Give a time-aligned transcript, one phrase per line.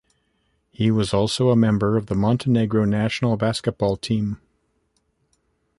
[0.71, 4.41] He was also member of the Montenegro national basketball team.